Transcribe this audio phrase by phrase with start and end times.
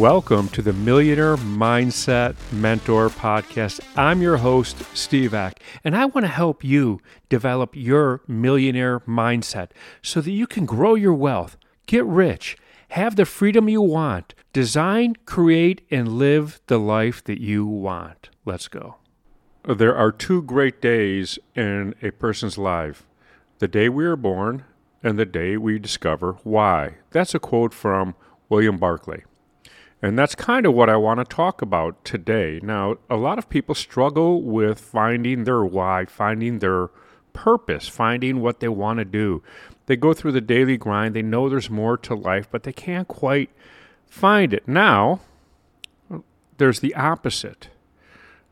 [0.00, 3.80] Welcome to the Millionaire Mindset Mentor Podcast.
[3.98, 9.72] I'm your host, Steve Ek, and I want to help you develop your millionaire mindset
[10.00, 12.56] so that you can grow your wealth, get rich,
[12.88, 18.30] have the freedom you want, design, create, and live the life that you want.
[18.46, 18.96] Let's go.
[19.68, 23.04] There are two great days in a person's life
[23.58, 24.64] the day we are born
[25.02, 26.94] and the day we discover why.
[27.10, 28.14] That's a quote from
[28.48, 29.24] William Barclay.
[30.02, 32.58] And that's kind of what I want to talk about today.
[32.62, 36.88] Now, a lot of people struggle with finding their why, finding their
[37.32, 39.42] purpose, finding what they want to do.
[39.86, 43.08] They go through the daily grind, they know there's more to life, but they can't
[43.08, 43.50] quite
[44.06, 44.66] find it.
[44.66, 45.20] Now,
[46.56, 47.68] there's the opposite.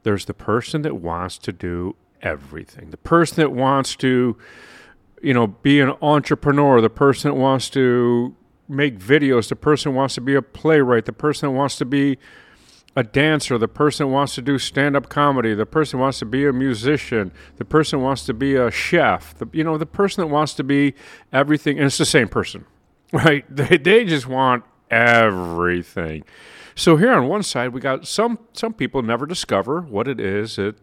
[0.03, 2.91] There's the person that wants to do everything.
[2.91, 4.37] The person that wants to,
[5.23, 8.35] you know, be an entrepreneur, the person that wants to
[8.69, 12.19] make videos, the person wants to be a playwright, the person wants to be
[12.95, 16.47] a dancer, the person wants to do stand up comedy, the person wants to be
[16.47, 20.27] a musician, the person wants to be a chef, the, you know, the person that
[20.27, 20.95] wants to be
[21.33, 22.65] everything, and it's the same person,
[23.13, 23.45] right?
[23.55, 26.25] They, they just want everything.
[26.75, 30.57] So here on one side, we got some some people never discover what it is
[30.57, 30.77] that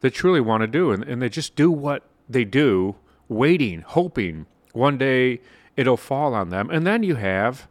[0.00, 2.96] they truly want to do, and, and they just do what they do,
[3.28, 5.40] waiting, hoping one day
[5.78, 6.68] it'll fall on them.
[6.70, 7.68] And then you have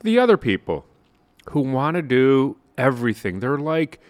[0.00, 0.86] the other people
[1.50, 3.40] who want to do everything.
[3.40, 4.00] They're like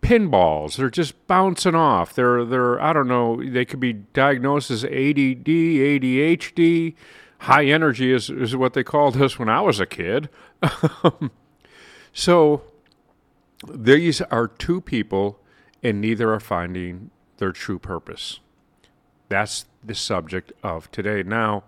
[0.00, 0.76] pinballs.
[0.76, 2.14] They're just bouncing off.
[2.14, 6.94] They're they're I don't know, they could be diagnosed as ADD, ADHD,
[7.40, 10.30] high energy is, is what they called us when I was a kid.
[12.14, 12.62] so
[13.68, 15.40] these are two people
[15.82, 18.40] and neither are finding their true purpose.
[19.28, 21.22] That's the subject of today.
[21.22, 21.64] Now,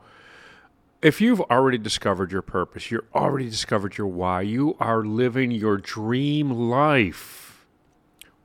[1.02, 5.76] if you've already discovered your purpose, you've already discovered your why, you are living your
[5.76, 7.66] dream life.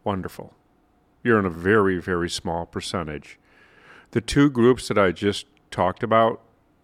[0.03, 0.53] Wonderful.
[1.23, 3.39] You're in a very, very small percentage.
[4.11, 6.41] The two groups that I just talked about,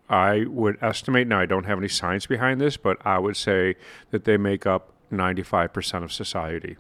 [0.10, 3.76] I would estimate, now I don't have any science behind this, but I would say
[4.12, 6.78] that they make up 95% of society.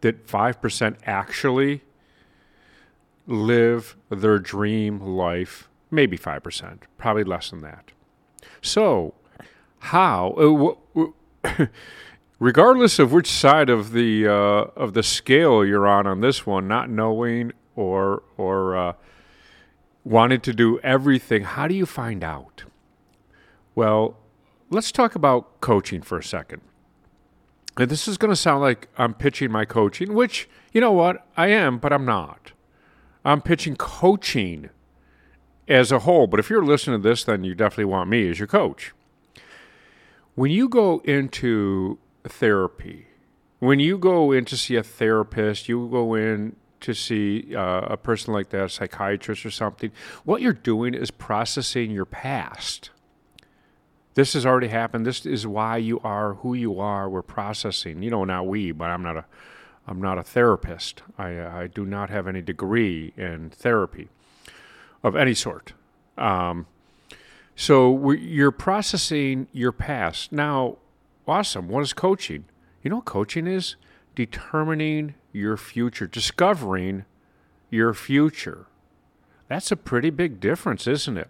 [0.00, 1.82] That 5% actually
[3.26, 7.92] live their dream life maybe 5%, probably less than that.
[8.62, 9.14] So,
[9.78, 11.14] how, uh, w-
[12.38, 16.68] regardless of which side of the uh, of the scale you're on on this one,
[16.68, 18.92] not knowing or or uh,
[20.04, 22.64] wanting to do everything, how do you find out?
[23.74, 24.16] Well,
[24.68, 26.62] let's talk about coaching for a second.
[27.76, 31.26] And this is going to sound like I'm pitching my coaching, which you know what
[31.36, 32.52] I am, but I'm not.
[33.24, 34.70] I'm pitching coaching
[35.70, 36.26] as a whole.
[36.26, 38.92] But if you're listening to this, then you definitely want me as your coach.
[40.34, 43.06] When you go into therapy,
[43.60, 47.96] when you go in to see a therapist, you go in to see uh, a
[47.96, 49.92] person like that, a psychiatrist or something,
[50.24, 52.90] what you're doing is processing your past.
[54.14, 55.06] This has already happened.
[55.06, 57.08] This is why you are who you are.
[57.08, 58.02] We're processing.
[58.02, 59.24] You know, not we, but I'm not a,
[59.86, 61.02] I'm not a therapist.
[61.18, 64.08] I, I do not have any degree in therapy
[65.02, 65.72] of any sort.
[66.16, 66.66] Um,
[67.56, 70.32] so you're processing your past.
[70.32, 70.76] Now,
[71.26, 71.68] awesome.
[71.68, 72.44] What is coaching?
[72.82, 73.76] You know what coaching is?
[74.14, 77.04] Determining your future, discovering
[77.70, 78.66] your future.
[79.48, 81.28] That's a pretty big difference, isn't it?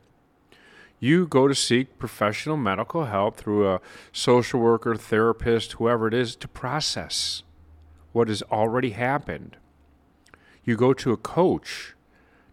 [0.98, 3.80] You go to seek professional medical help through a
[4.12, 7.42] social worker, therapist, whoever it is, to process
[8.12, 9.56] what has already happened.
[10.64, 11.94] You go to a coach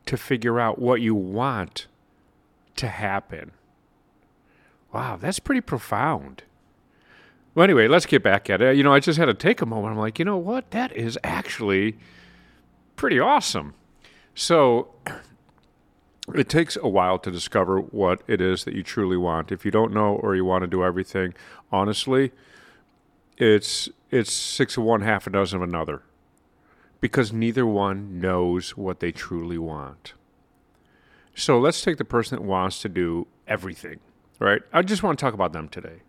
[0.07, 1.87] to figure out what you want
[2.75, 3.51] to happen.
[4.93, 6.43] Wow, that's pretty profound.
[7.53, 8.77] Well, anyway, let's get back at it.
[8.77, 9.93] You know, I just had to take a moment.
[9.93, 10.71] I'm like, you know what?
[10.71, 11.97] That is actually
[12.95, 13.73] pretty awesome.
[14.35, 14.93] So,
[16.35, 19.51] it takes a while to discover what it is that you truly want.
[19.51, 21.33] If you don't know or you want to do everything,
[21.71, 22.31] honestly,
[23.37, 26.03] it's it's six of one, half a dozen of another
[26.99, 30.13] because neither one knows what they truly want.
[31.35, 33.99] So let's take the person that wants to do everything,
[34.39, 34.61] right?
[34.73, 36.01] I just want to talk about them today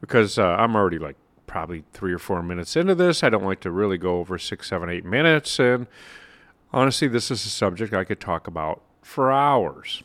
[0.00, 1.16] because uh, I'm already like
[1.46, 3.22] probably three or four minutes into this.
[3.22, 5.58] I don't like to really go over six, seven, eight minutes.
[5.58, 5.86] And
[6.72, 10.02] honestly, this is a subject I could talk about for hours,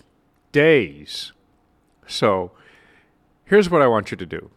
[0.51, 1.33] days.
[2.05, 2.51] So
[3.43, 4.49] here's what I want you to do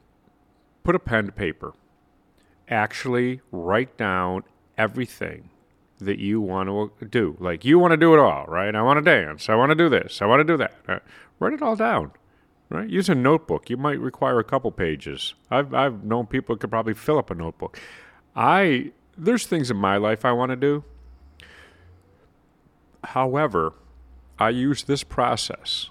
[0.84, 1.74] put a pen to paper.
[2.68, 4.44] Actually, write down
[4.78, 5.50] everything
[5.98, 6.68] that you want
[6.98, 7.36] to do.
[7.40, 8.74] Like you want to do it all, right?
[8.74, 9.48] I want to dance.
[9.48, 10.22] I want to do this.
[10.22, 10.74] I want to do that.
[10.88, 10.98] Uh,
[11.38, 12.12] write it all down.
[12.70, 12.88] right?
[12.88, 13.68] Use a notebook.
[13.68, 15.34] You might require a couple pages.
[15.50, 17.78] I've I've known people could probably fill up a notebook.
[18.34, 20.84] I there's things in my life I want to do.
[23.04, 23.74] However,
[24.38, 25.90] I use this process.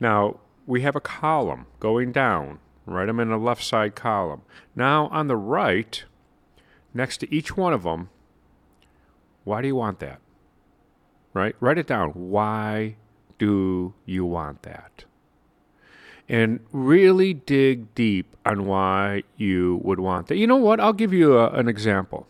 [0.00, 3.08] Now, we have a column going down, right?
[3.08, 4.42] I'm in the left side column.
[4.76, 6.04] Now, on the right,
[6.94, 8.10] next to each one of them,
[9.44, 10.20] why do you want that?
[11.32, 11.54] Right?
[11.60, 12.10] Write it down.
[12.10, 12.96] Why
[13.38, 15.04] do you want that?
[16.28, 20.36] And really dig deep on why you would want that.
[20.36, 20.80] You know what?
[20.80, 22.26] I'll give you a, an example.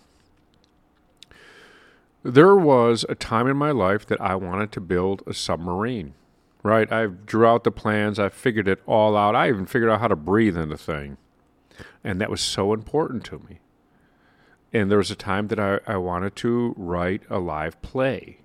[2.23, 6.15] There was a time in my life that I wanted to build a submarine.
[6.63, 6.93] Right?
[6.93, 9.35] I drew out the plans, I figured it all out.
[9.35, 11.17] I even figured out how to breathe in the thing.
[12.05, 13.61] And that was so important to me.
[14.73, 18.39] And there was a time that I, I wanted to write a live play,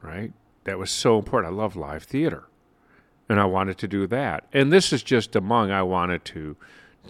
[0.00, 0.32] right?
[0.64, 1.52] That was so important.
[1.52, 2.44] I love live theater.
[3.28, 4.46] And I wanted to do that.
[4.52, 6.56] And this is just among I wanted to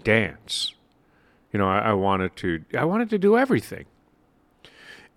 [0.03, 0.73] dance.
[1.51, 3.85] You know, I, I wanted to I wanted to do everything.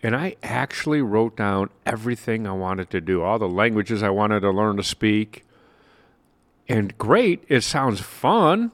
[0.03, 4.41] And I actually wrote down everything I wanted to do, all the languages I wanted
[4.41, 5.45] to learn to speak.
[6.69, 8.73] And great, it sounds fun.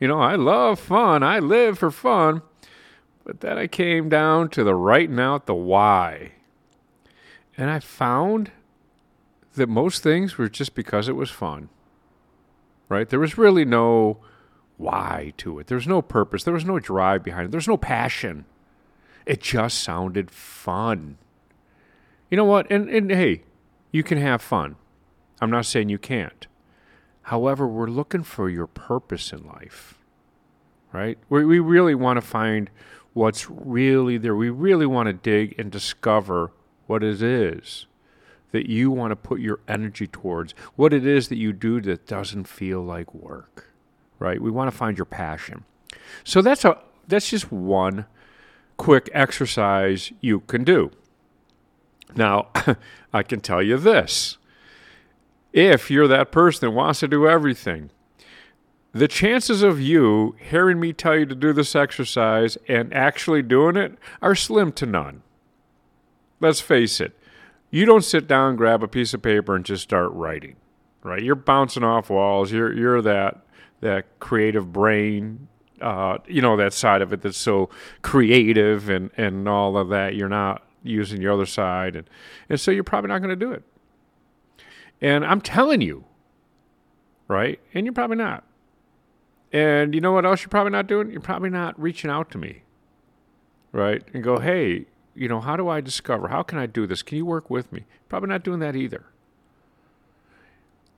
[0.00, 1.22] You know, I love fun.
[1.22, 2.42] I live for fun.
[3.28, 6.32] But then I came down to the writing out the why.
[7.58, 8.52] And I found
[9.54, 11.68] that most things were just because it was fun.
[12.88, 13.06] Right?
[13.06, 14.16] There was really no
[14.78, 15.66] why to it.
[15.66, 16.42] There was no purpose.
[16.42, 17.50] There was no drive behind it.
[17.50, 18.46] There was no passion.
[19.26, 21.18] It just sounded fun.
[22.30, 22.70] You know what?
[22.70, 23.42] And, and hey,
[23.92, 24.76] you can have fun.
[25.38, 26.46] I'm not saying you can't.
[27.24, 29.98] However, we're looking for your purpose in life,
[30.94, 31.18] right?
[31.28, 32.70] We, we really want to find
[33.18, 34.36] what's really there.
[34.36, 36.52] We really want to dig and discover
[36.86, 37.86] what it is
[38.52, 42.06] that you want to put your energy towards, what it is that you do that
[42.06, 43.70] doesn't feel like work,
[44.18, 44.40] right?
[44.40, 45.64] We want to find your passion.
[46.24, 46.78] So that's a
[47.08, 48.06] that's just one
[48.76, 50.92] quick exercise you can do.
[52.14, 52.48] Now,
[53.12, 54.38] I can tell you this.
[55.52, 57.90] If you're that person that wants to do everything,
[58.92, 63.76] the chances of you hearing me tell you to do this exercise and actually doing
[63.76, 65.22] it are slim to none.
[66.40, 67.18] Let's face it.
[67.70, 70.56] You don't sit down, grab a piece of paper, and just start writing,
[71.02, 71.22] right?
[71.22, 72.50] You're bouncing off walls.
[72.50, 73.44] You're you're that
[73.80, 75.48] that creative brain,
[75.80, 77.68] uh, you know, that side of it that's so
[78.00, 80.14] creative and and all of that.
[80.14, 82.08] You're not using your other side, and
[82.48, 83.64] and so you're probably not going to do it.
[85.00, 86.04] And I'm telling you,
[87.26, 87.60] right?
[87.74, 88.44] And you're probably not.
[89.52, 91.10] And you know what else you're probably not doing?
[91.10, 92.62] You're probably not reaching out to me,
[93.72, 94.02] right?
[94.12, 96.28] And go, hey, you know, how do I discover?
[96.28, 97.02] How can I do this?
[97.02, 97.84] Can you work with me?
[98.08, 99.06] Probably not doing that either.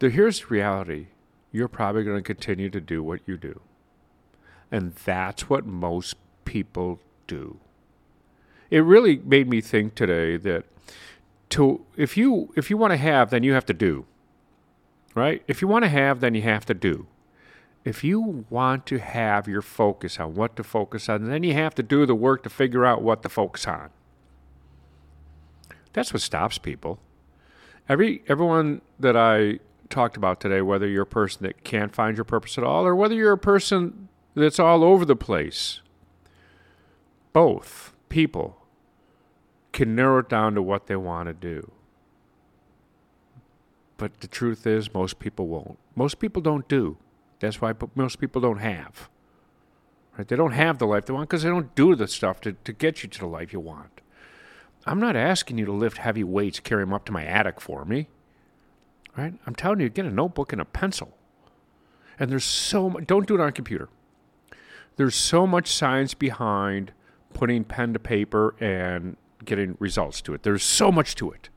[0.00, 1.06] The, here's the reality
[1.52, 3.60] you're probably going to continue to do what you do.
[4.70, 7.58] And that's what most people do.
[8.70, 10.64] It really made me think today that
[11.50, 14.06] to if you if you want to have then you have to do.
[15.14, 15.42] Right?
[15.48, 17.06] If you want to have then you have to do
[17.84, 21.74] if you want to have your focus on what to focus on, then you have
[21.76, 23.90] to do the work to figure out what to focus on.
[25.92, 26.98] That's what stops people.
[27.88, 32.24] Every everyone that I talked about today, whether you're a person that can't find your
[32.24, 35.80] purpose at all, or whether you're a person that's all over the place,
[37.32, 38.58] both people
[39.72, 41.72] can narrow it down to what they want to do.
[43.96, 45.78] But the truth is, most people won't.
[45.94, 46.96] Most people don't do.
[47.40, 49.08] That's why most people don't have.
[50.16, 50.28] Right?
[50.28, 52.72] They don't have the life they want because they don't do the stuff to, to
[52.72, 54.00] get you to the life you want.
[54.86, 57.84] I'm not asking you to lift heavy weights, carry them up to my attic for
[57.84, 58.08] me.
[59.16, 59.34] Right?
[59.46, 61.16] I'm telling you, get a notebook and a pencil.
[62.18, 63.88] And there's so much, don't do it on a computer.
[64.96, 66.92] There's so much science behind
[67.32, 70.42] putting pen to paper and getting results to it.
[70.42, 71.48] There's so much to it.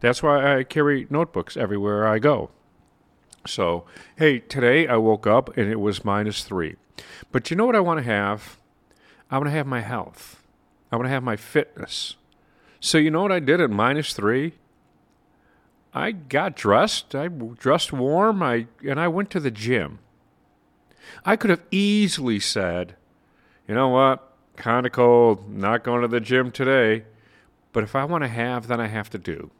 [0.00, 2.50] That's why I carry notebooks everywhere I go.
[3.46, 3.84] So,
[4.16, 6.76] hey, today I woke up and it was minus three.
[7.30, 8.58] But you know what I want to have?
[9.30, 10.42] I want to have my health.
[10.90, 12.16] I want to have my fitness.
[12.80, 14.54] So, you know what I did at minus three?
[15.94, 17.14] I got dressed.
[17.14, 18.42] I dressed warm.
[18.42, 19.98] I and I went to the gym.
[21.24, 22.96] I could have easily said,
[23.68, 27.04] you know what, kind of cold, not going to the gym today.
[27.72, 29.50] But if I want to have, then I have to do.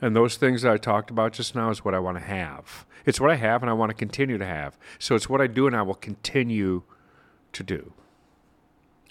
[0.00, 2.86] And those things that I talked about just now is what I want to have.
[3.04, 4.78] It's what I have and I want to continue to have.
[4.98, 6.82] So it's what I do and I will continue
[7.52, 7.92] to do.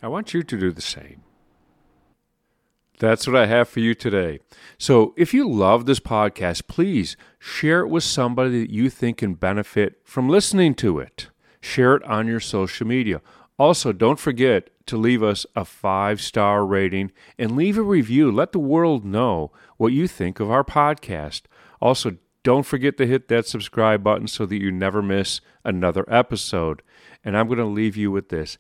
[0.02, 1.24] I want you to do the same.
[3.00, 4.40] That's what I have for you today.
[4.80, 9.36] So, if you love this podcast, please share it with somebody that you think can
[9.36, 11.28] benefit from listening to it.
[11.62, 13.22] Share it on your social media.
[13.60, 18.32] Also, don't forget to leave us a five star rating and leave a review.
[18.32, 21.44] Let the world know what you think of our podcast.
[21.82, 26.82] Also, don't forget to hit that subscribe button so that you never miss another episode.
[27.24, 28.58] And I'm going to leave you with this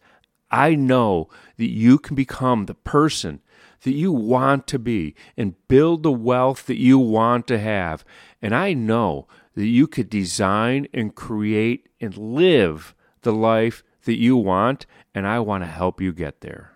[0.49, 3.41] I know that you can become the person
[3.83, 8.03] that you want to be and build the wealth that you want to have.
[8.41, 14.35] And I know that you could design and create and live the life that you
[14.35, 16.71] want, and I want to help you get there.